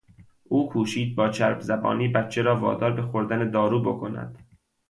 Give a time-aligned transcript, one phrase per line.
[0.43, 4.45] او کوشید با چرب زبانی بچه را وادار به خوردن دارو بکند.